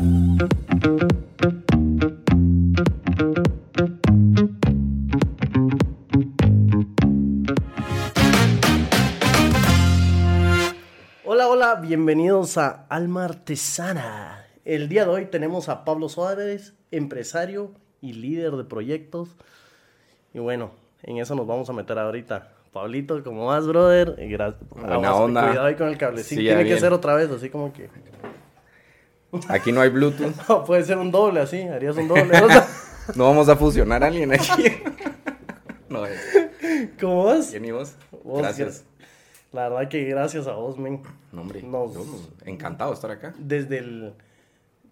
[0.00, 0.48] Hola,
[11.48, 14.46] hola, bienvenidos a Alma Artesana.
[14.64, 19.36] El día de hoy tenemos a Pablo Suárez, empresario y líder de proyectos.
[20.32, 20.70] Y bueno,
[21.02, 22.48] en eso nos vamos a meter ahorita.
[22.72, 24.16] Pablito, ¿cómo vas, brother?
[24.16, 24.62] Gracias.
[24.70, 25.48] Buena onda.
[25.48, 26.40] Cuidado ahí con el cablecito.
[26.40, 27.90] Sí, Tiene que ser otra vez, así como que.
[29.48, 30.34] Aquí no hay Bluetooth.
[30.48, 32.24] No, puede ser un doble así, harías un doble.
[32.40, 32.48] ¿no?
[33.16, 34.48] No vamos a fusionar a alguien aquí.
[35.88, 36.20] No es.
[37.00, 37.48] ¿Cómo vas?
[37.50, 37.94] ¿Quién y vos?
[38.22, 38.84] Vos, Gracias.
[39.52, 41.02] La verdad que gracias a vos, men.
[41.32, 41.62] No, hombre.
[41.62, 42.04] Nos- yo,
[42.44, 43.34] encantado de estar acá.
[43.38, 44.14] Desde el.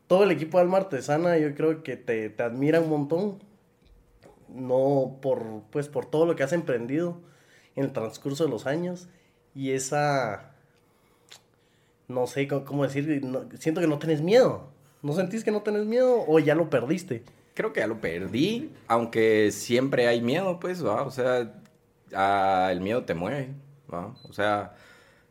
[0.08, 3.38] Todo el equipo de Alma Artesana, yo creo que te, te admira un montón.
[4.48, 7.20] No por, pues, por todo lo que has emprendido
[7.76, 9.08] en el transcurso de los años.
[9.54, 10.47] Y esa.
[12.08, 13.24] No sé cómo, decir.
[13.24, 14.68] no- siento que no tenés miedo.
[15.02, 17.22] ¿No sentís que no tenés miedo o ya lo perdiste?
[17.54, 21.02] Creo que ya lo perdí, aunque siempre hay miedo, pues, ¿va?
[21.02, 21.52] O sea,
[22.14, 23.50] ah, el miedo te mueve,
[23.92, 24.14] ¿va?
[24.28, 24.74] O sea,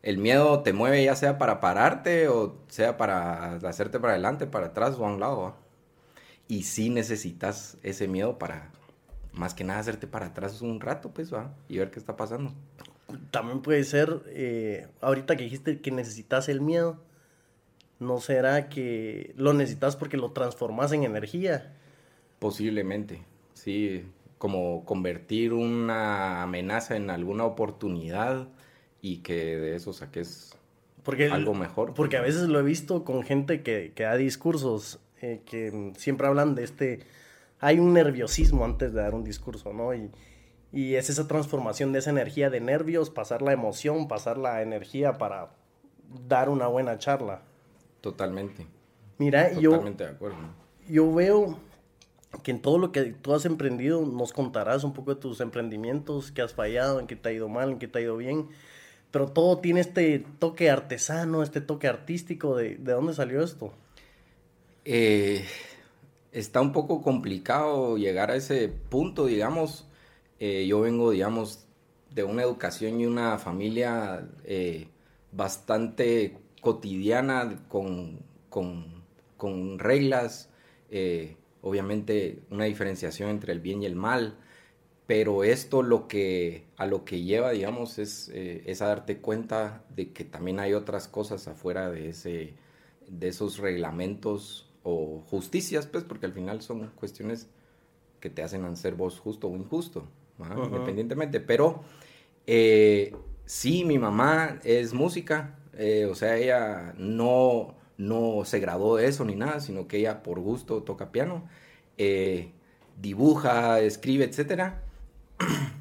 [0.03, 4.67] el miedo te mueve ya sea para pararte o sea para hacerte para adelante, para
[4.67, 5.55] atrás o a un lado, ¿va?
[6.47, 8.71] Y sí necesitas ese miedo para,
[9.33, 11.53] más que nada, hacerte para atrás un rato, pues, ¿va?
[11.69, 12.53] Y ver qué está pasando.
[13.31, 17.01] También puede ser, eh, ahorita que dijiste que necesitas el miedo,
[17.99, 21.73] ¿no será que lo necesitas porque lo transformas en energía?
[22.39, 24.05] Posiblemente, sí,
[24.37, 28.49] como convertir una amenaza en alguna oportunidad
[29.01, 30.57] y que de eso saques
[31.03, 31.93] Porque, algo mejor.
[31.93, 36.27] Porque a veces lo he visto con gente que, que da discursos eh, que siempre
[36.27, 36.99] hablan de este...
[37.59, 39.95] Hay un nerviosismo antes de dar un discurso, ¿no?
[39.95, 40.11] Y,
[40.71, 45.17] y es esa transformación de esa energía de nervios, pasar la emoción, pasar la energía
[45.17, 45.51] para
[46.27, 47.41] dar una buena charla.
[48.01, 48.67] Totalmente,
[49.17, 50.37] Mira, yo, totalmente de acuerdo.
[50.87, 51.57] yo veo
[52.43, 56.31] que en todo lo que tú has emprendido nos contarás un poco de tus emprendimientos,
[56.31, 58.49] que has fallado, en qué te ha ido mal, en qué te ha ido bien.
[59.09, 62.55] Pero todo tiene este toque artesano, este toque artístico.
[62.57, 63.73] ¿De, de dónde salió esto?
[64.85, 65.45] Eh,
[66.31, 69.86] está un poco complicado llegar a ese punto, digamos.
[70.39, 71.65] Eh, yo vengo, digamos,
[72.13, 74.87] de una educación y una familia eh,
[75.31, 79.03] bastante cotidiana, con, con-
[79.37, 80.49] con reglas,
[80.91, 84.37] eh, obviamente una diferenciación entre el bien y el mal,
[85.07, 90.11] pero esto lo que, a lo que lleva, digamos, es, es a darte cuenta de
[90.13, 92.55] que también hay otras cosas afuera de, ese,
[93.09, 97.47] de esos reglamentos o justicias, pues, porque al final son cuestiones
[98.19, 100.07] que te hacen ser vos justo o injusto,
[100.39, 101.39] independientemente.
[101.39, 101.83] Pero
[102.45, 103.15] eh,
[103.45, 109.25] sí, mi mamá es música, eh, o sea, ella no, no se graduó de eso
[109.25, 111.47] ni nada, sino que ella por gusto toca piano,
[111.97, 112.51] eh,
[112.99, 114.83] dibuja, escribe, etcétera.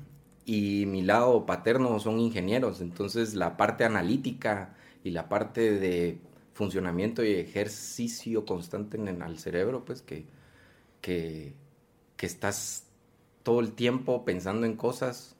[0.49, 6.21] Y mi lado paterno son ingenieros, entonces la parte analítica y la parte de
[6.53, 10.25] funcionamiento y ejercicio constante en el cerebro, pues que,
[11.01, 11.53] que,
[12.17, 12.86] que estás
[13.47, 15.37] todo el tiempo pensando en cosas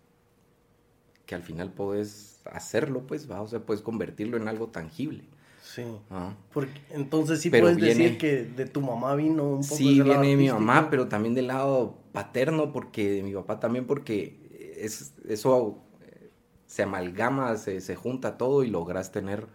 [1.27, 5.25] que al final puedes hacerlo, pues, va, o sea, puedes convertirlo en algo tangible.
[5.61, 5.83] Sí.
[6.11, 6.33] ¿ah?
[6.53, 10.01] Porque, entonces sí Pero puedes viene- decir que de tu mamá vino un poco Sí,
[10.01, 14.39] viene de mi mamá, pero también del lado paterno, porque de mi papá también, porque
[14.79, 16.31] es, eso eh,
[16.69, 19.49] se amalgama, se, se junta todo y logras tener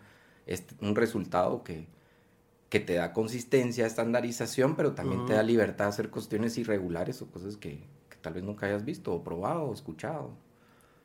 [0.45, 1.87] este- un resultado que,
[2.67, 7.27] que te da consistencia, estandarización, pero también te da libertad de hacer cuestiones irregulares o
[7.31, 7.79] cosas que
[8.21, 10.31] tal vez nunca hayas visto, o probado, o escuchado.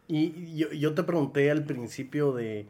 [0.09, 2.67] Y yo, yo te pregunté al principio de,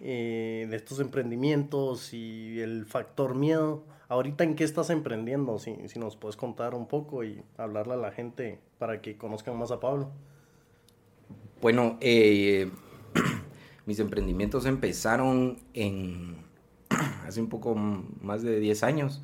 [0.00, 3.84] eh, de estos emprendimientos y el factor miedo.
[4.08, 7.96] Ahorita en qué estás emprendiendo, si, si nos puedes contar un poco y hablarle a
[7.96, 10.10] la gente para que conozcan más a Pablo.
[11.62, 12.70] Bueno, eh,
[13.86, 16.36] mis emprendimientos empezaron en
[17.26, 19.22] hace un poco más de 10 años.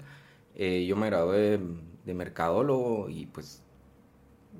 [0.54, 1.60] Eh, yo me gradué de,
[2.06, 3.62] de mercadólogo y pues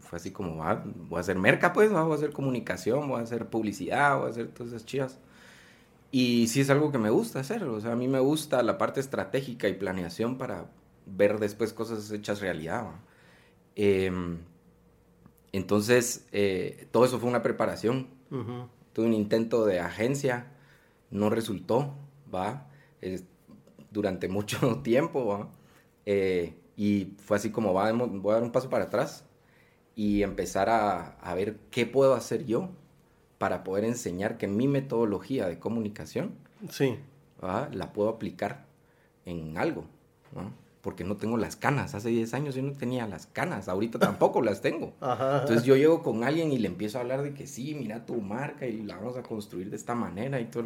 [0.01, 3.21] fue así como, ah, voy a hacer merca, pues, ah, voy a hacer comunicación, voy
[3.21, 5.19] a hacer publicidad, voy a hacer todas esas chivas.
[6.13, 8.79] Y sí es algo que me gusta hacer, o sea, a mí me gusta la
[8.79, 10.67] parte estratégica y planeación para
[11.07, 12.85] ver después cosas hechas realidad.
[12.85, 13.01] ¿va?
[13.77, 14.39] Em,
[15.53, 18.09] entonces, eh, todo eso fue una preparación.
[18.31, 18.69] Ujú.
[18.93, 20.47] Tuve un intento de agencia,
[21.11, 21.95] no resultó,
[22.33, 22.69] ¿va?
[23.01, 23.25] Es-
[23.91, 25.49] durante mucho tiempo, ¿va?
[26.07, 29.25] Eh, y fue así como, va, voy a dar un paso para atrás
[29.97, 32.69] y empezar a, a ver qué puedo hacer yo
[33.39, 36.33] para poder enseñar que mi metodología de comunicación
[36.71, 36.97] Sí.
[37.41, 38.67] la puedo aplicar
[39.25, 39.85] en algo.
[40.83, 41.95] porque no tengo las canas.
[41.95, 44.93] Hace 10 años yo no tenía las canas, ahorita tampoco las tengo.
[45.01, 48.15] Entonces yo llego con alguien y le empiezo a hablar de que sí, mira tu
[48.23, 50.65] marca y la vamos a construir de esta manera y todo.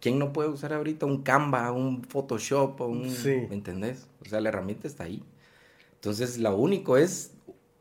[0.00, 3.02] ¿Quién no puede usar ahorita un Canva, un Photoshop, un,
[3.48, 4.06] ¿me entendés?
[4.24, 5.22] O sea, la herramienta está ahí.
[5.94, 7.32] Entonces, lo único es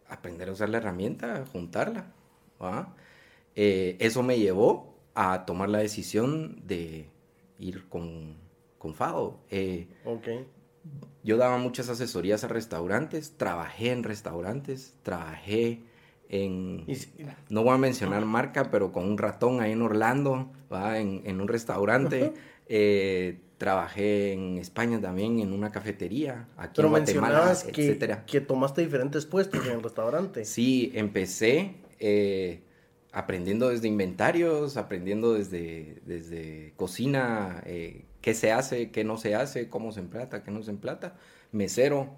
[0.10, 2.08] aprender a usar la herramienta, juntarla.
[3.56, 7.08] Eh, eso me llevó a tomar la decisión de
[7.58, 8.36] ir con,
[8.78, 9.40] con FAO.
[9.50, 9.88] Eh,
[11.24, 15.82] yo daba muchas asesorías a restaurantes, trabajé en restaurantes, trabajé
[16.30, 16.86] en,
[17.50, 21.00] no voy a mencionar marca, pero con un ratón ahí en Orlando, ¿va?
[21.00, 22.34] En, un restaurante.
[22.68, 28.26] Eh, trabajé en España también en una cafetería, aquí pero en Guatemala, que, etcétera.
[28.26, 30.46] que tomaste diferentes puestos en el restaurante.
[30.46, 32.64] Sí, empecé eh,
[33.12, 39.68] aprendiendo desde inventarios, aprendiendo desde, desde cocina, eh, qué se hace, qué no se hace,
[39.68, 41.18] cómo se emplata, qué no se emplata,
[41.52, 42.16] mesero,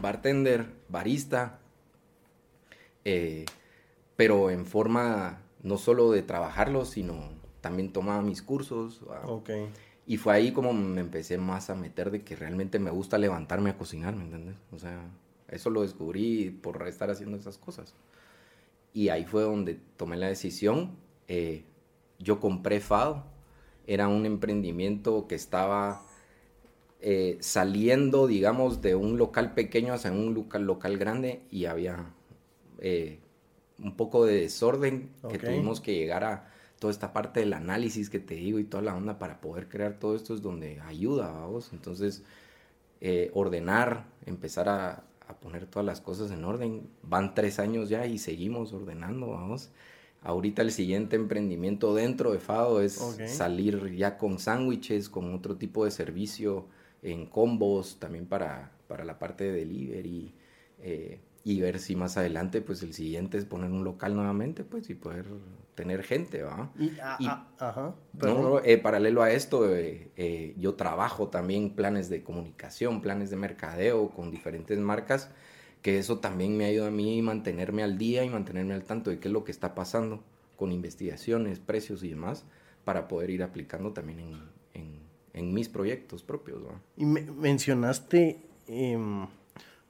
[0.00, 1.58] bartender, barista,
[3.04, 3.44] eh,
[4.14, 7.30] pero en forma no solo de trabajarlo, sino
[7.60, 9.00] también tomaba mis cursos.
[10.06, 13.70] Y fue ahí como me empecé más a meter de que realmente me gusta levantarme
[13.70, 14.56] a cocinar, ¿me entiendes?
[14.72, 15.00] O sea,
[15.48, 17.94] eso lo descubrí por estar haciendo esas cosas.
[18.92, 20.96] Y ahí fue donde tomé la decisión.
[21.28, 21.64] Eh,
[22.18, 23.24] yo compré FAO.
[23.86, 26.02] Era un emprendimiento que estaba
[27.00, 32.06] eh, saliendo, digamos, de un local pequeño hacia un local, local grande y había
[32.78, 33.18] eh,
[33.78, 38.18] un poco de desorden, que tuvimos que llegar a toda esta parte del análisis que
[38.18, 41.70] te digo y toda la onda para poder crear todo esto es donde ayuda, vamos.
[41.72, 42.22] Entonces,
[43.00, 45.02] eh, ordenar, empezar a,
[45.42, 46.88] poner todas las cosas en orden.
[47.02, 49.70] Van tres años ya y seguimos ordenando, vamos.
[50.22, 52.94] Ahorita el siguiente emprendimiento dentro de FADO es
[53.26, 56.66] salir ya con sándwiches, con otro tipo de servicio
[57.02, 60.34] en combos, también para, para la parte de delivery.
[60.80, 64.90] Eh, y ver si más adelante, pues el siguiente es poner un local nuevamente, pues
[64.90, 65.26] y poder
[65.76, 66.72] tener gente, ¿va?
[66.78, 67.94] Y, ah, ah,
[68.64, 74.08] eh, paralelo a esto, eh, eh, yo trabajo también planes de comunicación, planes de mercadeo
[74.08, 75.30] con diferentes marcas,
[75.82, 79.20] que eso también me ayuda a mí mantenerme al día y mantenerme al tanto de
[79.20, 80.24] qué es lo que está pasando
[80.56, 82.46] con investigaciones, precios y demás,
[82.84, 84.32] para poder ir aplicando también en,
[84.72, 85.00] en,
[85.34, 86.80] en mis proyectos propios, ¿va?
[86.96, 88.40] Y me mencionaste...
[88.66, 89.26] Em,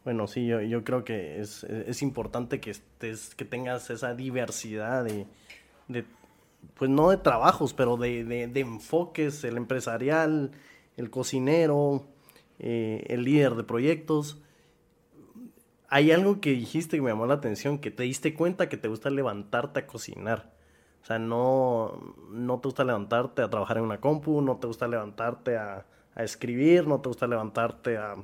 [0.05, 5.05] bueno, sí, yo, yo creo que es, es, importante que estés, que tengas esa diversidad
[5.05, 5.27] de,
[5.89, 6.05] de
[6.75, 10.53] pues no de trabajos, pero de, de, enfoques, el empresarial,
[10.97, 12.07] el cocinero,
[12.59, 14.43] eh, el líder de proyectos.
[15.89, 18.89] Hay algo que dijiste que me llamó la atención, que te diste cuenta que te
[18.89, 20.53] gusta levantarte a cocinar.
[21.03, 24.89] O sea, no, no te gusta levantarte a trabajar en una compu, no te gusta
[24.89, 28.17] levantarte a, a escribir, no te gusta levantarte a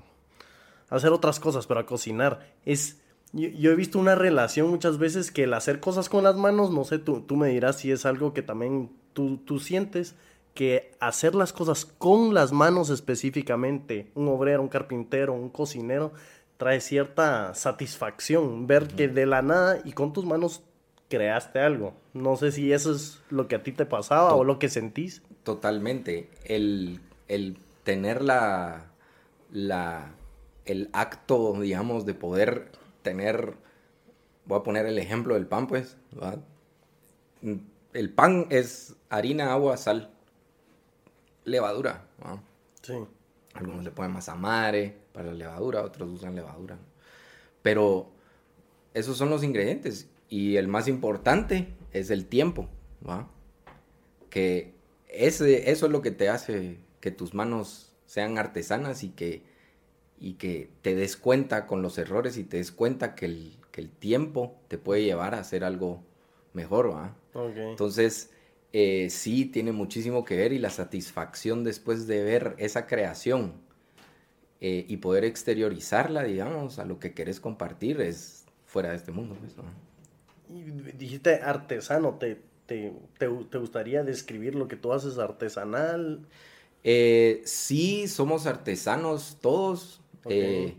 [0.90, 2.40] hacer otras cosas, pero a cocinar.
[2.64, 3.00] Es,
[3.32, 6.84] yo, he visto una relación muchas veces que el hacer cosas con las manos, no
[6.84, 10.14] sé, tú, tú me dirás si es algo que también tú, tú sientes,
[10.54, 16.12] que hacer las cosas con las manos específicamente, un obrero, un carpintero, un cocinero,
[16.58, 20.62] trae cierta satisfacción ver que de la nada y con tus manos
[21.08, 21.94] creaste algo.
[22.12, 25.22] No sé si eso es lo que a ti te pasaba o lo que sentís.
[25.42, 26.28] Totalmente.
[26.44, 28.86] El, el tener la,
[29.50, 30.12] la
[30.64, 32.70] el acto, digamos, de poder
[33.02, 33.54] tener,
[34.46, 35.96] voy a poner el ejemplo del pan, pues,
[37.92, 40.10] el pan es harina, agua, sal,
[41.44, 42.06] levadura,
[42.82, 42.94] Sí.
[43.54, 46.78] Algunos le ponen masamare para la levadura, otros usan levadura.
[47.62, 48.10] Pero
[48.94, 52.68] esos son los ingredientes y el más importante es el tiempo,
[54.30, 54.74] Que
[55.08, 59.42] ese, eso es lo que te hace que tus manos sean artesanas y que
[60.22, 63.80] y que te des cuenta con los errores y te des cuenta que el, que
[63.80, 66.00] el tiempo te puede llevar a hacer algo
[66.52, 67.16] mejor, ¿va?
[67.34, 68.30] Entonces,
[68.72, 73.54] eh, sí tiene muchísimo que ver y la satisfacción después de ver esa creación
[74.60, 79.36] eh, y poder exteriorizarla, digamos, a lo que querés compartir es fuera de este mundo.
[79.40, 86.28] Pues, dijiste artesano, ¿te, te, te, gustaría describir lo que tú haces artesanal?
[86.84, 90.76] Eh, sí, somos artesanos todos, eh,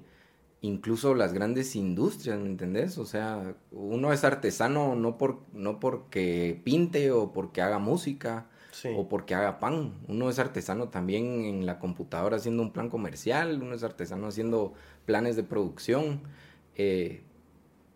[0.62, 2.98] incluso las grandes industrias, ¿me entendés?
[2.98, 8.48] O sea, uno es artesano no, por, no porque pinte o porque haga música
[8.96, 9.94] o porque haga pan.
[10.08, 14.74] Uno es artesano también en la computadora haciendo un plan comercial, uno es artesano haciendo
[15.06, 16.22] planes de producción.
[16.76, 17.24] Eh,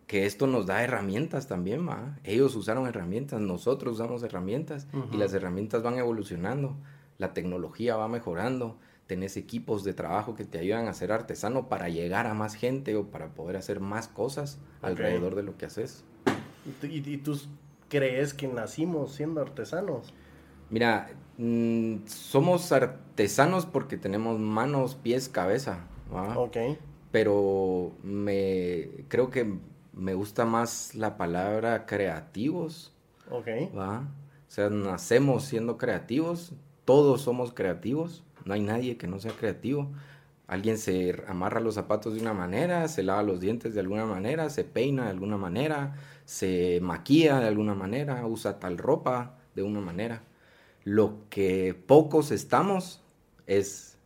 [0.08, 2.18] que esto nos da herramientas también, ¿va?
[2.24, 6.76] Ellos usaron herramientas, nosotros usamos herramientas y las herramientas van evolucionando,
[7.18, 8.78] la tecnología va mejorando,
[9.08, 12.94] tenés equipos de trabajo que te ayudan a ser artesano para llegar a más gente
[12.94, 16.04] o para poder hacer más cosas alrededor de lo que haces.
[16.82, 17.40] ¿Y, tú
[17.88, 20.12] crees que nacimos siendo artesanos?
[20.68, 25.86] Mira, mm, somos artesanos porque tenemos manos, pies, cabeza.
[26.36, 26.58] Ok.
[27.10, 29.58] Pero me creo que
[29.94, 32.92] me gusta más la palabra creativos.
[33.30, 33.48] Ok.
[33.74, 34.00] ¿va?
[34.48, 36.52] O sea, nacemos siendo creativos,
[36.84, 39.92] todos somos creativos, no hay nadie que no sea creativo.
[40.46, 44.48] Alguien se amarra los zapatos de una manera, se lava los dientes de alguna manera,
[44.48, 49.80] se peina de alguna manera, se maquilla de alguna manera, usa tal ropa de una
[49.80, 50.22] manera.
[50.84, 53.02] Lo que pocos estamos
[53.46, 53.98] es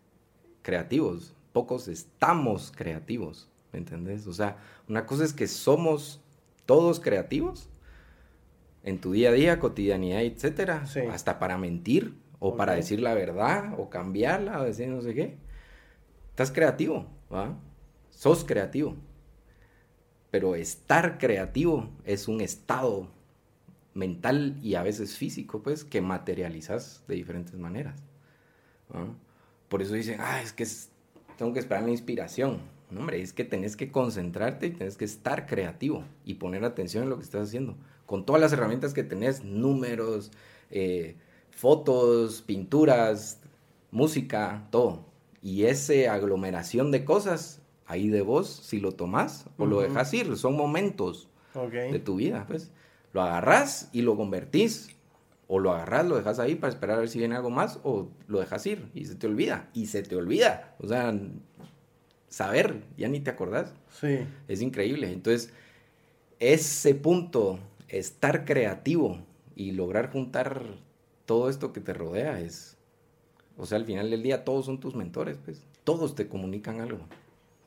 [0.62, 4.26] creativos, pocos estamos creativos, ¿me entendés?
[4.26, 4.56] O sea,
[4.88, 6.20] una cosa es que somos
[6.66, 7.68] todos creativos
[8.82, 13.78] en tu día a día, cotidianidad, etcétera, hasta para mentir o para decir la verdad
[13.78, 15.36] o cambiarla o decir no sé qué.
[16.30, 17.56] Estás creativo, ¿va?
[18.10, 18.96] Sos creativo.
[20.32, 23.08] Pero estar creativo es un estado
[23.94, 28.02] mental y a veces físico, pues, que materializas de diferentes maneras.
[29.68, 30.66] Por eso dicen, ah, es que
[31.38, 32.58] tengo que esperar la inspiración.
[32.90, 37.04] No, hombre, es que tenés que concentrarte y tenés que estar creativo y poner atención
[37.04, 37.76] en lo que estás haciendo.
[38.04, 40.32] Con todas las herramientas que tenés, números,
[40.70, 41.14] eh,
[41.52, 43.40] fotos, pinturas,
[43.90, 45.04] música, todo.
[45.40, 50.36] Y esa aglomeración de cosas, ahí de vos, si lo tomás o lo dejas ir,
[50.36, 51.28] son momentos
[51.72, 52.70] de tu vida, pues.
[53.12, 54.88] Lo agarrás y lo convertís.
[55.48, 58.08] O lo agarrás, lo dejas ahí para esperar a ver si viene algo más, o
[58.26, 59.68] lo dejas ir y se te olvida.
[59.74, 60.74] Y se te olvida.
[60.78, 61.14] O sea,
[62.28, 63.74] saber, ya ni te acordás.
[64.00, 64.20] Sí.
[64.48, 65.12] Es increíble.
[65.12, 65.52] Entonces,
[66.38, 69.18] ese punto, estar creativo
[69.54, 70.78] y lograr juntar
[71.26, 72.76] todo esto que te rodea es,
[73.56, 77.00] o sea, al final del día todos son tus mentores, pues, todos te comunican algo.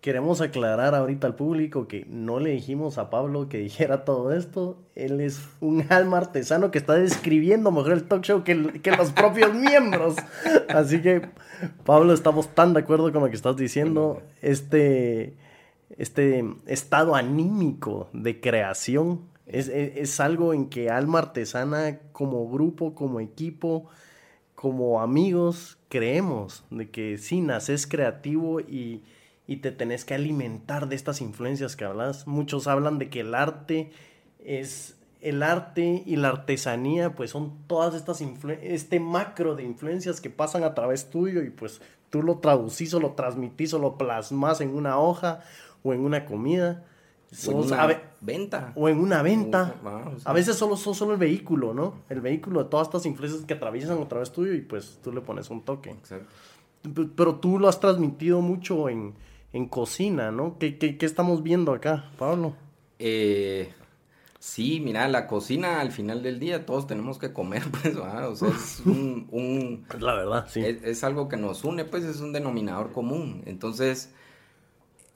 [0.01, 4.77] Queremos aclarar ahorita al público que no le dijimos a Pablo que dijera todo esto.
[4.93, 9.11] Él es un alma artesano que está describiendo mejor el talk show que, que los
[9.11, 10.15] propios miembros.
[10.69, 11.23] Así que,
[11.85, 14.21] Pablo, estamos tan de acuerdo con lo que estás diciendo.
[14.43, 15.33] Este,
[15.97, 23.87] este estado anímico de creación es, algo en que Alma Artesana como grupo, como equipo,
[24.55, 29.03] como amigos, creemos de que sí, naces creativo y,
[29.61, 32.25] te tenés que alimentar de estas influencias que hablas.
[32.25, 33.91] Muchos hablan de que el arte
[34.43, 38.21] es el arte y la artesanía, pues son todas estas
[38.61, 42.99] este macro de influencias que pasan a través tuyo y pues tú lo traducís o
[42.99, 45.41] lo transmitís o lo plasmas en una hoja
[45.83, 46.83] o en una comida
[47.47, 48.73] o en una venta.
[48.75, 49.75] O en una venta.
[50.23, 51.95] a veces solo sos solo el vehículo, ¿no?
[52.09, 55.21] El vehículo de todas estas influencias que atraviesan a través tuyo y pues tú le
[55.21, 55.91] pones un toque.
[55.91, 56.27] Exacto.
[57.15, 59.13] Pero tú lo has transmitido mucho en,
[59.69, 60.57] cocina, ¿no?
[60.59, 62.55] ¿Qué, estamos viendo acá, Pablo?
[62.99, 63.73] Eh,
[64.37, 68.49] sí, mira, la cocina al final del día todos tenemos que comer, pues, o sea,
[68.49, 69.85] es un...
[69.97, 70.61] la verdad, sí.
[70.63, 73.41] es, algo que nos une, pues es un denominador común.
[73.45, 74.13] Entonces,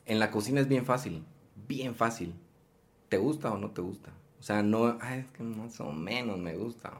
[0.06, 1.24] en la cocina es bien fácil
[1.68, 2.34] bien fácil.
[3.10, 4.12] ¿Te gusta o no te gusta?
[4.40, 6.92] O sea, no, ay, es que más o menos me gusta.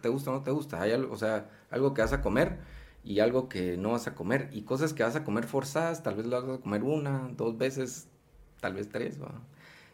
[0.00, 0.82] ¿Te gusta o no te gusta?
[0.82, 2.58] Hay algo, o sea, algo que vas a comer
[3.04, 4.48] y algo que no vas a comer.
[4.52, 7.56] Y cosas que vas a comer forzadas, tal vez lo vas a comer una, dos
[7.56, 8.08] veces,
[8.60, 9.18] tal vez tres.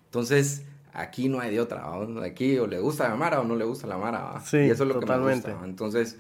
[0.07, 1.85] Entonces, aquí no hay de otra.
[2.25, 4.41] Aquí o le gusta la Mara o no le gusta la Mara.
[4.41, 5.43] Sí, y eso es lo totalmente.
[5.43, 5.69] que me gusta.
[5.69, 6.19] Entonces,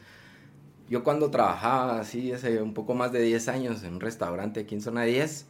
[0.89, 4.75] yo cuando trabajaba así hace un poco más de 10 años en un restaurante aquí
[4.75, 5.47] en Zona 10,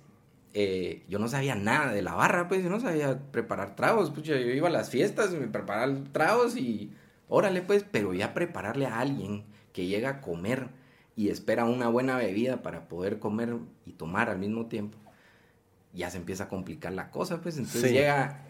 [0.54, 4.22] eh, yo no sabía nada de la barra, pues yo no sabía preparar tragos, pues
[4.26, 6.92] yo, iba a las fiestas y me preparaba tragos y
[7.28, 10.68] órale pues, pero ya prepararle a alguien que llega a comer
[11.16, 14.96] y espera una buena bebida para poder comer y tomar al mismo tiempo,
[15.92, 18.46] ya se empieza a complicar la cosa, pues entonces llega,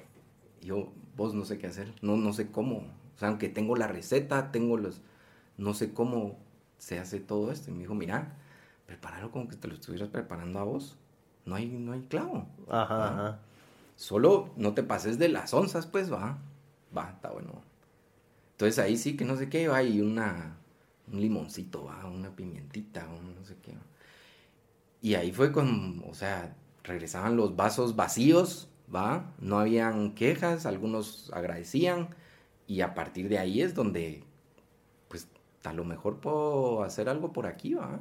[0.60, 3.88] yo, vos no sé qué hacer, no, no sé cómo, o sea, aunque tengo la
[3.88, 5.00] receta, tengo los,
[5.56, 6.38] no sé cómo
[6.76, 8.36] se hace todo esto, y me dijo, mira,
[8.86, 10.96] prepáralo como que te lo estuvieras preparando a vos
[11.48, 12.46] no hay, no hay clavo.
[12.68, 13.38] Ajá, ajá.
[13.96, 16.38] Solo no te pases de las onzas, pues va.
[16.96, 17.62] Va, está bueno.
[18.52, 20.56] Entonces ahí sí que no sé qué, va y una,
[21.12, 23.74] un limoncito, va, una pimientita, un no sé qué.
[25.00, 31.30] Y ahí fue con, o sea, regresaban los vasos vacíos, va, no habían quejas, algunos
[31.32, 32.08] agradecían
[32.66, 34.24] y a partir de ahí es donde,
[35.08, 35.28] pues,
[35.64, 38.00] a lo mejor puedo hacer algo por aquí, va.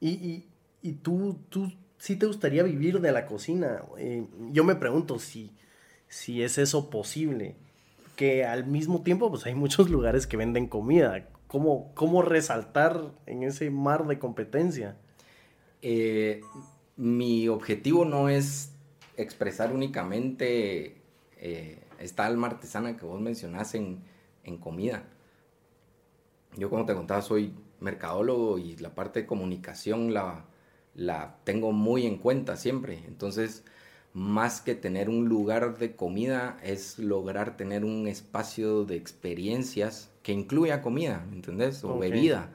[0.00, 0.48] Y, y,
[0.82, 3.82] y tú, tú si te gustaría vivir de la cocina.
[3.98, 5.52] Eh, yo me pregunto si,
[6.08, 7.56] si es eso posible.
[8.16, 11.28] Que al mismo tiempo, pues hay muchos lugares que venden comida.
[11.48, 14.96] ¿Cómo, cómo resaltar en ese mar de competencia?
[15.82, 16.40] Eh,
[16.96, 18.72] mi objetivo no es
[19.16, 21.00] expresar únicamente
[21.38, 24.02] eh, esta alma artesana que vos mencionás en,
[24.44, 25.04] en comida.
[26.56, 30.44] Yo como te contaba soy mercadólogo y la parte de comunicación la,
[30.98, 33.04] la tengo muy en cuenta siempre.
[33.06, 33.62] Entonces,
[34.12, 40.32] más que tener un lugar de comida, es lograr tener un espacio de experiencias que
[40.32, 41.84] incluya comida, ¿me entendés?
[41.84, 42.52] O bebida.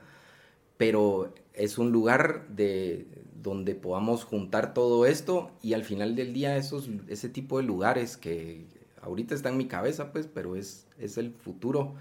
[0.77, 3.07] Pero es un lugar de
[3.41, 8.17] donde podamos juntar todo esto y al final del día esos, ese tipo de lugares
[8.17, 8.65] que
[9.01, 11.95] ahorita está en mi cabeza, pues, pero es, es el futuro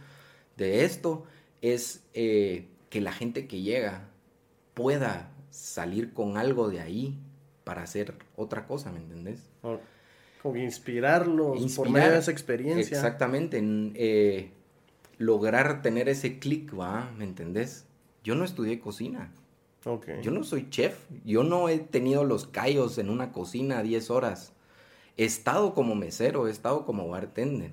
[0.57, 1.25] de esto,
[1.61, 4.09] es eh, que la gente que llega
[4.75, 7.19] pueda salir con algo de ahí
[7.63, 9.51] para hacer otra cosa, ¿me entendés?
[10.43, 12.97] Como inspirarlos por medio de esa experiencia.
[12.97, 13.63] Exactamente,
[13.95, 14.51] eh,
[15.19, 17.13] lograr tener ese clic, ¿va?
[17.17, 17.87] ¿Me entendés?
[18.25, 19.31] Yo no estudié cocina.
[20.23, 20.97] Yo no soy chef.
[21.25, 24.53] Yo no he tenido los callos en una cocina 10 horas.
[25.17, 27.73] He estado como mesero, he estado como bartender.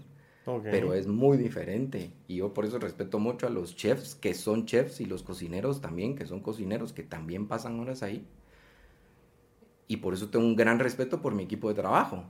[0.64, 2.12] Pero es muy diferente.
[2.28, 5.82] Y yo por eso respeto mucho a los chefs que son chefs y los cocineros
[5.82, 8.26] también, que son cocineros, que también pasan horas ahí.
[9.88, 12.24] Y por eso tengo un gran respeto por mi equipo de trabajo.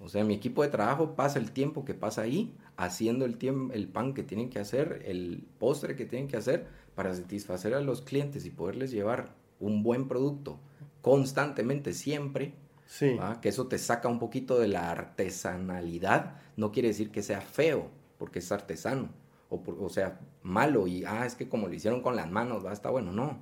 [0.00, 3.36] O sea, mi equipo de trabajo pasa el tiempo que pasa ahí haciendo el,
[3.72, 7.80] el pan que tienen que hacer, el postre que tienen que hacer para satisfacer a
[7.80, 10.58] los clientes y poderles llevar un buen producto
[11.02, 12.54] constantemente, siempre
[12.88, 13.18] Sí.
[13.42, 16.40] Que eso te saca un poquito de la artesanalidad.
[16.56, 19.10] No quiere decir que sea feo, porque es artesano.
[19.50, 22.72] O, o sea, malo y, ah, es que como lo hicieron con las manos, va,
[22.72, 23.12] está bueno.
[23.12, 23.38] No.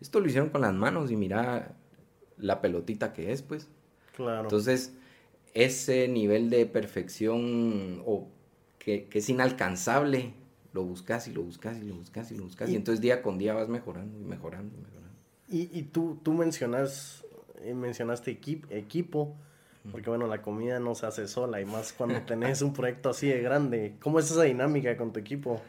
[0.00, 1.76] Esto lo hicieron con las manos y mira
[2.38, 3.68] la pelotita que es, pues.
[4.16, 4.42] Claro.
[4.42, 4.94] Entonces,
[5.52, 8.28] ese nivel de perfección o
[8.78, 10.32] que, que, es inalcanzable,
[10.72, 12.70] lo buscas y lo buscas y lo buscas y lo buscas.
[12.70, 15.18] Y, entonces día con día vas mejorando y mejorando y mejorando.
[15.50, 17.24] Y, y tú, tú mencionas
[17.62, 19.34] eh, mencionaste equipo,
[19.90, 23.28] porque bueno, la comida no se hace sola y más cuando tenés un proyecto así
[23.28, 23.94] de grande.
[24.00, 25.60] ¿Cómo es esa dinámica con tu equipo?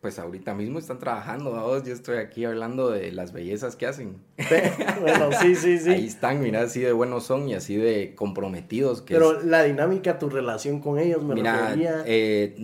[0.00, 4.18] Pues ahorita mismo están trabajando, yo estoy aquí hablando de las bellezas que hacen.
[5.00, 5.90] bueno, sí, sí, sí.
[5.90, 9.02] Ahí están, mira, así de buenos son y así de comprometidos.
[9.02, 11.74] Pero la dinámica, tu relación con ellos, me mira,
[12.06, 12.54] eh,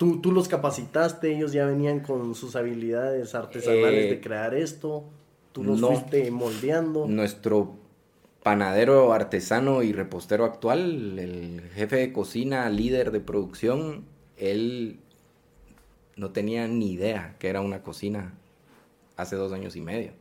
[0.00, 5.04] ¿Tú, tú los capacitaste, ellos ya venían con sus habilidades artesanales de eh, crear esto.
[5.52, 7.06] Tú los fuiste moldeando.
[7.06, 7.76] Nuestro
[8.42, 14.04] panadero artesano y repostero actual, el jefe de cocina, líder de producción,
[14.36, 15.00] él
[16.16, 18.34] no tenía ni idea que era una cocina
[19.16, 20.12] hace dos años y medio.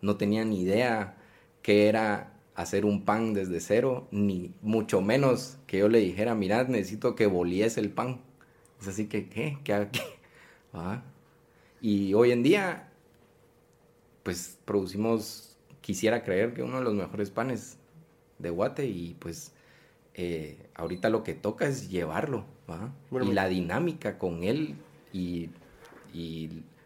[0.00, 1.16] No tenía ni idea
[1.62, 6.68] que era hacer un pan desde cero, ni mucho menos que yo le dijera, mirad,
[6.68, 8.20] necesito que bolies el pan.
[8.80, 9.58] Es así que, ¿qué?
[9.64, 9.88] ¿Qué?
[9.92, 10.00] ¿Qué?
[10.74, 11.02] Ah.
[11.80, 12.87] Y hoy en día
[14.28, 17.78] pues producimos, quisiera creer que uno de los mejores panes
[18.38, 19.54] de Guate y pues
[20.12, 22.92] eh, ahorita lo que toca es llevarlo, ¿va?
[23.24, 24.74] y la dinámica con él
[25.14, 25.48] y,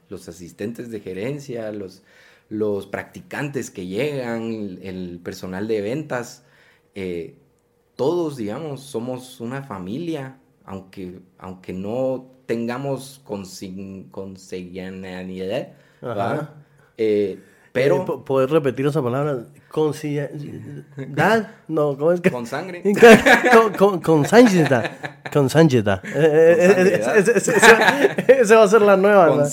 [0.08, 2.04] los asistentes de gerencia, los,
[2.48, 6.44] los practicantes que llegan, el, personal de ventas,
[6.94, 7.34] eh,
[7.96, 15.72] todos, digamos, somos una familia, aunque, aunque no tengamos consignaridad,
[16.04, 16.61] ¿va?
[16.96, 17.38] Eh,
[17.72, 18.02] pero...
[18.02, 19.46] Eh, ¿Puedes repetir esa palabra?
[19.68, 19.92] Con
[21.68, 22.30] No, ¿cómo es que?
[22.30, 22.82] Con sangre.
[23.52, 24.24] con, con, con
[25.32, 26.02] Con sanjeta.
[28.28, 29.48] Esa va a ser la nueva.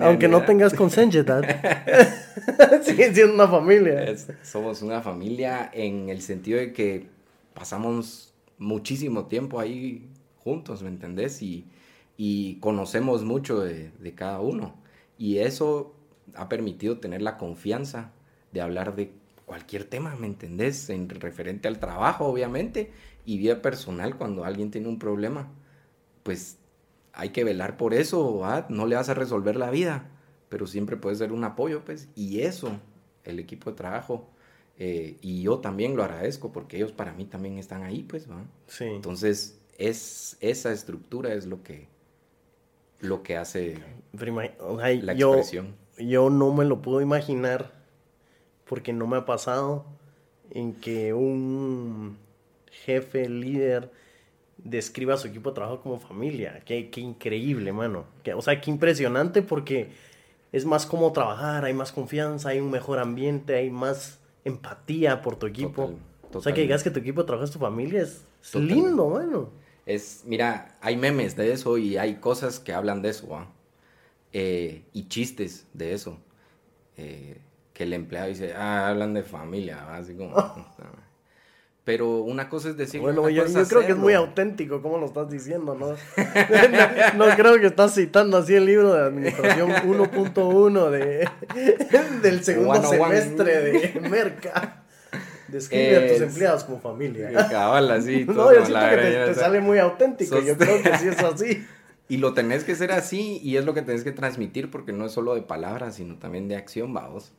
[0.00, 1.42] Aunque no tengas con sanjeta.
[2.82, 4.14] Sigue siendo una familia.
[4.42, 7.08] somos una familia en el sentido de que
[7.52, 11.42] pasamos muchísimo tiempo ahí juntos, ¿me entendés?
[11.42, 11.66] Y,
[12.16, 14.74] y conocemos mucho de, de cada uno.
[15.18, 15.97] Y eso
[16.34, 18.12] ha permitido tener la confianza
[18.52, 19.12] de hablar de
[19.48, 20.90] cualquier tema, ¿me entendés?
[20.90, 22.92] En referente al trabajo, obviamente,
[23.24, 25.50] y vida personal cuando alguien tiene un problema.
[26.22, 26.58] Pues
[27.12, 30.10] hay que velar por eso, no le vas a resolver la vida,
[30.48, 32.78] pero siempre puede ser un apoyo, pues, y eso,
[33.24, 34.28] el equipo de trabajo,
[34.78, 38.44] eh, y yo también lo agradezco porque ellos para mí también están ahí, pues, ¿va?
[38.68, 38.84] Sí.
[38.84, 41.88] Entonces, es, esa estructura es lo que,
[43.00, 43.78] lo que hace
[44.12, 47.72] la expresión yo no me lo puedo imaginar
[48.64, 49.84] porque no me ha pasado
[50.50, 52.18] en que un
[52.70, 53.90] jefe, líder,
[54.58, 56.62] describa a su equipo de trabajo como familia.
[56.64, 58.04] Qué, increíble, mano.
[58.34, 59.90] o sea, qué impresionante porque
[60.52, 65.36] es más como trabajar, hay más confianza, hay un mejor ambiente, hay más empatía por
[65.36, 65.92] tu equipo.
[66.32, 69.50] O sea, que digas que tu equipo de trabajo es tu familia, es, lindo, mano.
[69.86, 73.46] Es, mira, hay memes de eso y hay cosas que hablan de eso, eh,
[74.32, 76.20] y chistes de eso.
[76.96, 77.40] Eh,
[77.72, 80.34] que el empleado dice, ah, hablan de familia, así como...
[81.88, 83.00] Pero una cosa es decir.
[83.00, 85.96] Bueno, yo, creo que es muy auténtico como lo estás diciendo, ¿no?
[87.16, 91.28] no, creo que estás citando así el libro de administración 1.1 de,
[92.20, 94.82] del segundo semestre de Merca.
[95.48, 97.30] Describe a tus empleados como familia.
[97.48, 98.26] Cabal, así.
[98.26, 100.40] no, yo siento que te, sale muy auténtico.
[100.40, 101.66] Yo creo que sí es así.
[102.08, 105.04] Y lo tenés que ser así y es lo que tenés que transmitir porque no
[105.06, 107.32] es solo de palabras, sino también de acción, vamos.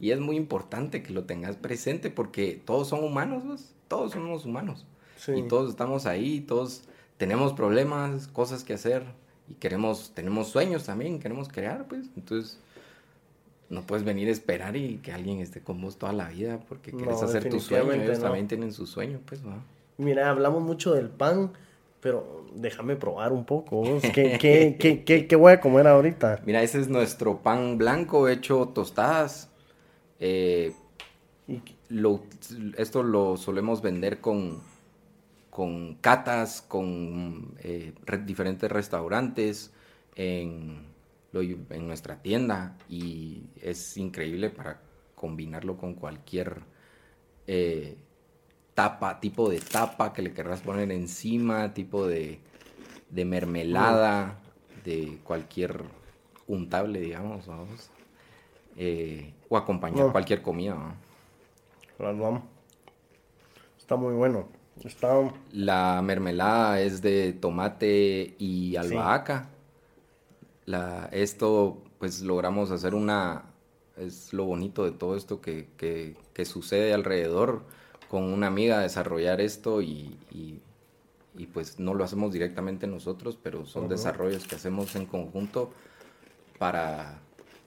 [0.00, 3.72] Y es muy importante que lo tengas presente porque todos son humanos, ¿vos?
[3.88, 4.84] todos somos humanos.
[5.28, 6.82] Y todos estamos ahí, todos
[7.16, 9.04] tenemos problemas, cosas que hacer
[9.48, 12.06] y queremos, tenemos sueños también, queremos crear, pues.
[12.16, 12.58] Entonces,
[13.70, 16.92] no puedes venir a esperar y que alguien esté con vos toda la vida porque
[16.92, 17.92] quieres hacer tu sueño.
[17.92, 19.62] Ellos también tienen su sueño, pues, ¿no?
[19.98, 21.52] Mira, hablamos mucho del pan,
[22.00, 23.82] pero déjame probar un poco.
[24.14, 26.42] ¿Qué, qué, qué, qué, voy a comer ahorita?
[26.44, 29.50] Mira, ese es nuestro pan blanco hecho tostadas.
[30.20, 30.72] Eh,
[31.88, 32.22] lo,
[32.76, 34.62] esto lo solemos vender con,
[35.50, 37.92] con catas, con eh,
[38.24, 39.72] diferentes restaurantes,
[40.16, 40.86] en,
[41.32, 44.80] en, nuestra tienda y es increíble para
[45.14, 46.62] combinarlo con cualquier
[47.46, 47.96] eh,
[48.76, 52.38] tapa, tipo de tapa que le querrás poner encima, tipo de,
[53.08, 54.38] de mermelada,
[54.84, 55.82] de cualquier
[56.46, 57.90] untable, digamos, vamos.
[58.76, 60.76] Eh, o acompañar cualquier comida.
[63.78, 64.48] Está muy bueno.
[64.84, 65.32] Está...
[65.52, 69.48] La mermelada es de tomate y albahaca.
[70.66, 73.46] La, esto, pues logramos hacer una...
[73.96, 77.64] Es lo bonito de todo esto que, que, sucede alrededor
[78.08, 80.60] con una amiga, desarrollar esto y, y,
[81.52, 85.70] pues no lo hacemos directamente nosotros, pero son desarrollos que hacemos en conjunto
[86.58, 87.18] para,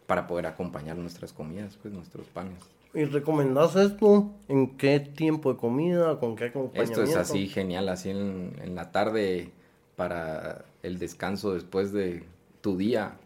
[0.05, 2.59] para poder acompañar nuestras comidas, pues nuestros panes.
[2.93, 4.31] ¿Y recomendás esto?
[4.47, 6.19] ¿En qué tiempo de comida?
[6.19, 7.03] ¿Con qué acompañamiento?
[7.03, 9.51] Esto es así genial, así en, en la tarde
[9.95, 12.23] para el descanso después de
[12.61, 13.17] tu día.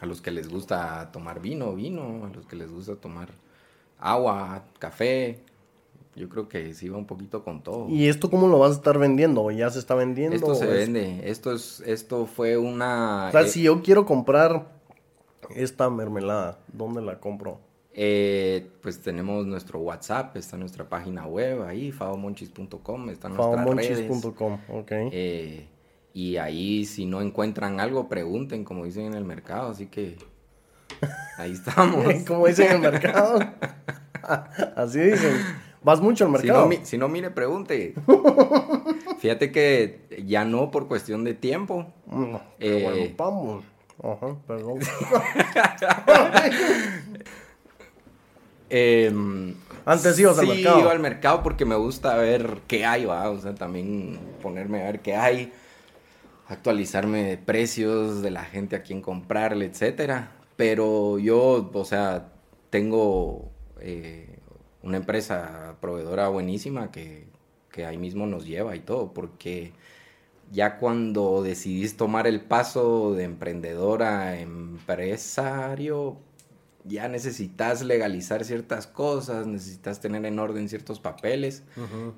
[0.00, 2.26] A los que les gusta tomar vino, vino.
[2.26, 3.30] A los que les gusta tomar
[3.98, 5.40] agua, café.
[6.16, 7.88] Yo creo que sí va un poquito con todo.
[7.88, 9.48] ¿Y esto cómo lo vas a estar vendiendo?
[9.52, 10.34] ¿Ya se está vendiendo?
[10.34, 11.20] Esto se vende.
[11.24, 13.28] Esto, es, esto fue una...
[13.28, 14.66] O sea, eh, si yo quiero comprar
[15.54, 17.60] esta mermelada, ¿dónde la compro?
[18.00, 24.92] Eh, pues tenemos nuestro WhatsApp, está nuestra página web ahí, faomonchis.com, está nuestra faomonchis.com, ok.
[25.10, 25.66] Eh,
[26.12, 30.16] y ahí si no encuentran algo, pregunten, como dicen en el mercado, así que
[31.36, 32.06] ahí estamos.
[32.26, 33.40] como dicen en el mercado.
[34.76, 35.32] así dicen.
[35.82, 36.68] Vas mucho al mercado.
[36.82, 37.94] Si no, mire, pregunte.
[39.20, 41.86] Fíjate que ya no por cuestión de tiempo.
[42.06, 43.64] No, eh, bueno, vamos.
[44.02, 44.78] Ajá, perdón.
[48.70, 50.76] Em, Antes ibas al mercado.
[50.76, 53.30] Sí, iba al mercado porque me gusta ver qué hay, ¿va?
[53.30, 55.52] O sea, también ponerme a ver qué hay,
[56.48, 60.32] actualizarme de precios de la gente a quien comprarle, etcétera.
[60.58, 62.32] Pero yo, o sea,
[62.68, 63.48] tengo
[63.80, 64.40] eh,
[64.82, 67.28] una empresa proveedora buenísima que,
[67.70, 69.72] que ahí mismo nos lleva y todo, porque
[70.50, 76.16] ya cuando decidís tomar el paso de emprendedora a empresario,
[76.82, 81.62] ya necesitas legalizar ciertas cosas, necesitas tener en orden ciertos papeles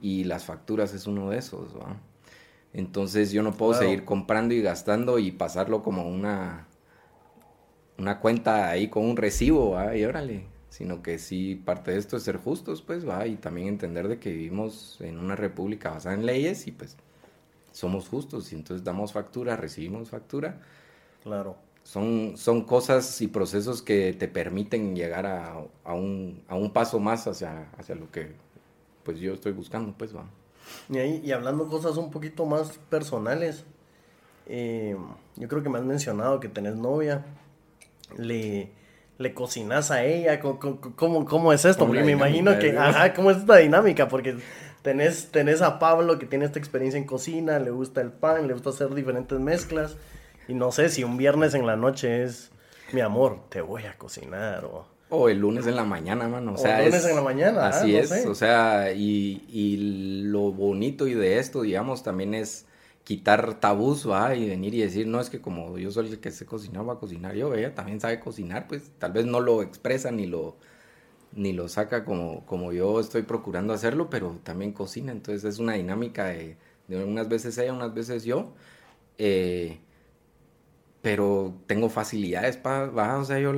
[0.01, 2.01] y las facturas es uno de esos, ¿va?
[2.73, 6.69] Entonces yo no puedo seguir comprando y gastando y pasarlo como una,
[8.01, 9.97] una cuenta ahí con un recibo, ¿va?
[9.97, 13.27] Y órale, sino que sí, parte de esto es ser justos, pues, ¿va?
[13.27, 16.97] Y también entender de que vivimos en una república basada en leyes y pues
[17.73, 20.61] somos justos y entonces damos factura, recibimos factura.
[21.23, 26.73] Claro son, son cosas y procesos que te permiten llegar a, a, un, a un
[26.73, 28.33] paso más hacia, hacia lo que
[29.03, 30.25] pues yo estoy buscando, pues va.
[30.89, 33.65] Y, ahí, y hablando cosas un poquito más personales,
[34.47, 34.97] eh,
[35.37, 37.25] yo creo que me has mencionado que tenés novia,
[38.17, 38.71] le,
[39.19, 41.87] le cocinas a ella, ¿cómo, cómo, es esto?
[41.87, 44.09] Porque me imagino que, ajá, ¿cómo es esta dinámica?
[44.09, 44.37] Porque
[44.83, 48.55] tenés, tenés a Pablo que tiene esta experiencia en cocina, le gusta el pan, le
[48.55, 49.97] gusta hacer diferentes mezclas.
[50.49, 52.51] Y no sé si un viernes en la noche es,
[52.93, 54.87] mi amor, te voy a cocinar o...
[55.13, 56.55] O el lunes en la mañana, mano.
[56.55, 57.65] O, sea, el lunes en la mañana.
[57.65, 58.27] Ah, así es.
[58.27, 62.67] O sea, y, y, lo bonito y de esto, digamos, también es
[63.05, 66.31] quitar tabús, va, y venir y decir, no, es que como yo soy el que
[66.31, 69.63] sé cocinar, va a cocinar yo, ella también sabe cocinar, pues tal vez no lo
[69.63, 70.57] expresa ni lo,
[71.33, 75.75] ni lo saca como, como yo estoy procurando hacerlo, pero también cocina, entonces es una
[75.75, 76.57] dinámica de,
[76.89, 78.53] de unas veces ella, unas veces yo.
[79.19, 79.81] Eh,
[81.03, 83.53] pero tengo facilidades para, o sea, yo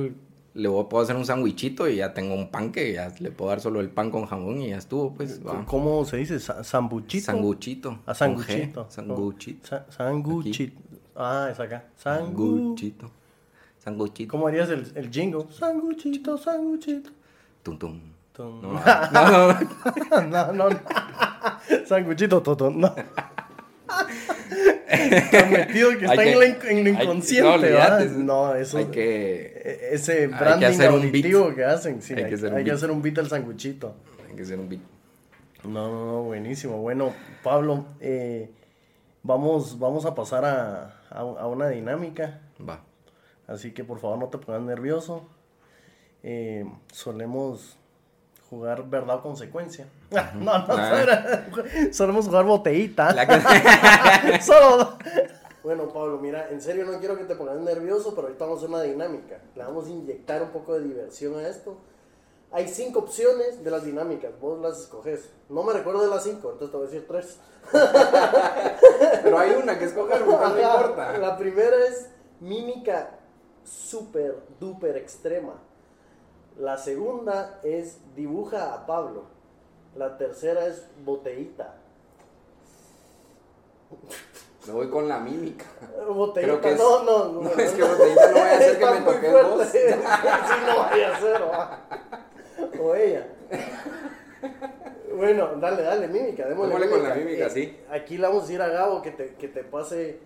[0.53, 3.59] le puedo hacer un sandwichito y ya tengo un pan que ya le puedo dar
[3.59, 5.41] solo el pan con jamón y ya estuvo, pues.
[5.65, 6.39] ¿Cómo se dice?
[6.39, 7.25] ¿Sambuchito?
[7.25, 7.99] Sanguchito.
[8.05, 8.87] Ah, sanguchito.
[8.89, 9.83] Sanguchito.
[9.89, 10.81] sanguchito.
[11.15, 11.85] Ah, es acá.
[11.95, 13.09] Sanguchito.
[13.79, 14.31] Sanguchito.
[14.31, 15.45] ¿Cómo harías el, el jingle?
[15.51, 17.09] Sanguchito, sanguchito.
[17.63, 17.99] Tum, tum.
[18.37, 18.59] No,
[19.11, 19.53] no,
[20.21, 20.53] no.
[20.53, 20.79] no, no.
[21.85, 22.95] Sanguchito, tum, no.
[25.17, 28.77] Está metido que está en, lo inconsciente, hay, no, no, eso.
[28.77, 29.61] Hay que.
[29.63, 32.13] E, ese branding que auditivo que hacen, sí.
[32.13, 33.95] Hay, que, hacer, hay que hacer un beat al sanguchito.
[34.29, 34.81] Hay que hacer un beat.
[35.63, 36.77] No, no, no, buenísimo.
[36.77, 38.49] Bueno, Pablo, eh,
[39.21, 42.41] vamos, vamos a pasar a, a, a, una dinámica.
[42.67, 42.81] Va.
[43.47, 45.29] Así que por favor no te pongas nervioso.
[46.23, 47.77] Eh, solemos
[48.53, 49.87] jugar verdad o consecuencia.
[50.35, 51.45] no, no, ah.
[51.91, 53.13] solemos jugar botellita.
[54.41, 54.97] Solo.
[55.63, 58.65] Bueno, Pablo, mira, en serio no quiero que te pongas nervioso, pero ahorita vamos a
[58.65, 59.39] hacer una dinámica.
[59.55, 61.77] Le vamos a inyectar un poco de diversión a esto.
[62.51, 65.29] Hay cinco opciones de las dinámicas, vos las escoges.
[65.49, 67.39] No me recuerdo de las cinco, entonces te voy a decir tres.
[69.23, 71.17] pero hay una que escoger, no importa.
[71.17, 73.17] La primera es mímica
[73.63, 75.53] super duper extrema.
[76.59, 79.23] La segunda es dibuja a Pablo.
[79.95, 81.75] La tercera es botellita.
[84.67, 85.65] Me voy con la mímica.
[86.07, 87.49] Botellita, que no, no, no, no.
[87.49, 89.67] es que botellita no vaya a hacer que me toque vos.
[89.71, 89.79] sí,
[90.67, 91.41] no vaya a hacer.
[92.79, 93.27] O ella.
[95.15, 96.47] Bueno, dale, dale, mímica.
[96.47, 96.91] Démosle, mímica.
[96.91, 97.79] con la mímica, eh, sí.
[97.89, 100.19] Aquí le vamos a ir a Gabo que te, que te pase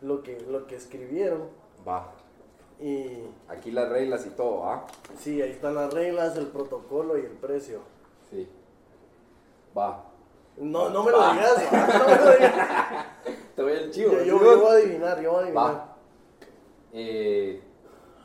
[0.00, 1.48] lo que, lo que escribieron.
[1.86, 2.12] Va.
[2.82, 4.84] Y aquí las reglas y todo, ¿ah?
[5.16, 7.78] Sí, ahí están las reglas, el protocolo y el precio.
[8.28, 8.48] Sí.
[9.76, 10.04] Va.
[10.56, 13.06] No, no me lo digas, no me lo digas.
[13.56, 14.12] Te voy el chivo.
[14.14, 15.64] Yo, yo, voy a adivinar, yo voy a adivinar.
[15.64, 15.96] Va.
[16.92, 17.62] Eh,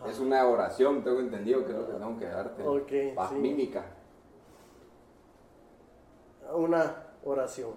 [0.09, 2.63] es una oración, tengo entendido, creo que tengo que darte.
[2.63, 2.91] Ok.
[3.15, 3.85] Va, mímica.
[6.51, 7.73] Una oración.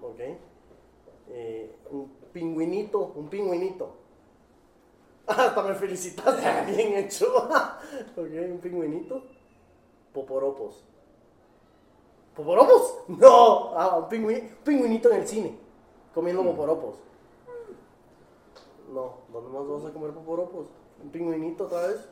[0.00, 0.20] Ok.
[1.28, 4.01] Eh, un pingüinito, un pingüinito.
[5.26, 7.36] Hasta me felicitaste, bien hecho.
[8.16, 9.22] ok, un pingüinito.
[10.12, 10.84] Poporopos.
[12.34, 13.04] ¿Poporopos?
[13.08, 15.58] No, ah, un pingüinito en el cine,
[16.14, 16.46] comiendo mm.
[16.46, 16.96] poporopos.
[18.92, 20.66] No, ¿dónde más vas a comer poporopos?
[21.02, 22.08] Un pingüinito otra vez.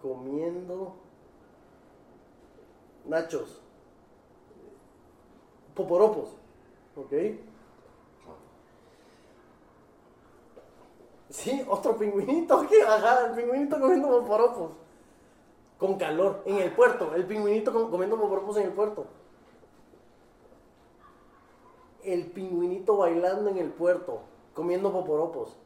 [0.00, 0.94] Comiendo
[3.04, 3.60] nachos.
[5.74, 6.30] Poporopos.
[6.96, 7.12] ¿Ok?
[11.30, 12.66] Sí, otro pingüinito.
[12.68, 12.82] ¿qué?
[12.82, 14.70] Ajá, el pingüinito comiendo poporopos.
[15.78, 17.14] Con calor, en el puerto.
[17.14, 19.06] El pingüinito comiendo poporopos en el puerto.
[22.02, 24.20] El pingüinito bailando en el puerto,
[24.54, 25.56] comiendo poporopos.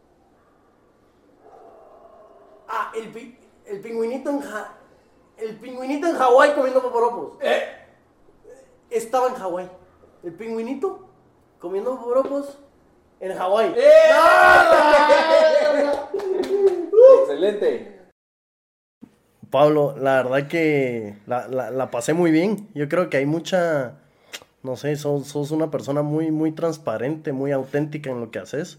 [2.67, 4.43] Ah, el, el pingüinito en
[5.41, 7.33] el pingüinito en Hawái comiendo poporopos.
[7.41, 7.63] ¿Eh?
[8.91, 9.71] Estaba en Hawái.
[10.23, 11.01] El pingüinito
[11.59, 12.59] comiendo poporopos
[13.21, 13.75] en Hawái.
[13.77, 15.00] ¡Eh!
[19.51, 22.69] Pablo, la verdad que la, pasé muy bien.
[22.75, 23.95] Yo creo que hay mucha,
[24.63, 28.79] no sé, sos, sos, una persona muy, muy transparente, muy auténtica en lo que haces.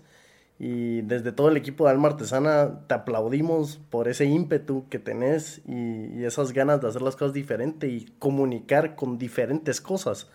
[0.60, 5.62] Y desde todo el equipo de Alma Artesana te aplaudimos por ese ímpetu que tenés
[5.68, 10.30] y, y esas ganas de hacer las cosas diferente y comunicar con diferentes cosas.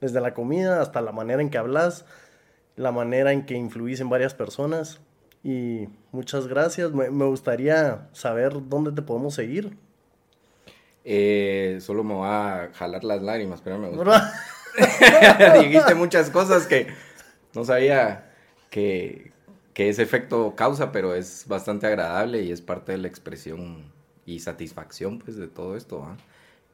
[0.00, 2.04] Desde la comida hasta la manera en que hablas,
[2.76, 5.00] la manera en que influís en varias personas.
[5.44, 6.92] Y muchas gracias.
[6.92, 9.76] Me, gustaría saber dónde te podemos seguir.
[11.04, 14.32] Eh, solo me va a jalar las lágrimas, pero me gusta.
[15.60, 16.86] Dijiste muchas cosas que
[17.54, 18.30] no sabía
[18.70, 19.32] que,
[19.74, 23.90] ese efecto causa, pero es bastante agradable y es parte de la expresión
[24.24, 26.06] y satisfacción pues de todo esto.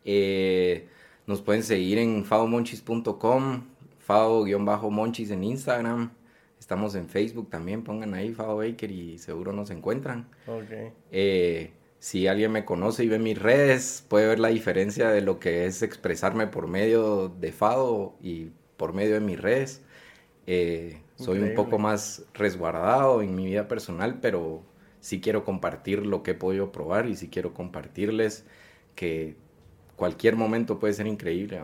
[0.05, 0.89] Eh,
[1.27, 3.65] nos pueden seguir en fadomonchis.com,
[4.07, 6.11] Fado-Monchis en Instagram.
[6.59, 10.29] Estamos en Facebook también, pongan ahí Fado Baker y seguro nos encuentran.
[10.47, 10.93] Okay.
[11.11, 15.39] Eh, si alguien me conoce y ve mis redes, puede ver la diferencia de lo
[15.39, 19.83] que es expresarme por medio de Fado y por medio de mis redes.
[20.47, 24.63] Eh, soy un poco más resguardado en mi vida personal, pero
[25.01, 28.45] sí quiero compartir lo que he podido probar y sí quiero compartirles
[28.95, 29.37] que
[29.97, 31.61] cualquier momento puede ser increíble.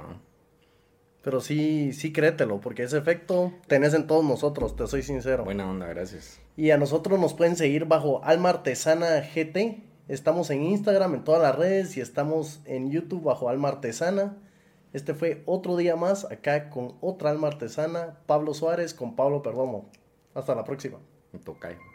[1.25, 5.45] Pero sí, sí créetelo, porque ese efecto tenés en todos nosotros, te soy sincero.
[5.45, 6.39] Buena onda, gracias.
[6.55, 9.83] Y a nosotros nos pueden seguir bajo Alma Artesana GT.
[10.07, 14.37] Estamos en Instagram, en todas las redes y estamos en YouTube bajo Alma Artesana.
[14.93, 19.91] Este fue otro día más acá con otra Alma Artesana, Pablo Suárez con Pablo Perdomo.
[20.35, 20.99] Hasta la próxima.
[21.43, 21.94] Tocayo.